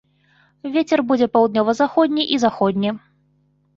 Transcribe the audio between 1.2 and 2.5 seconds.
паўднёва-заходні і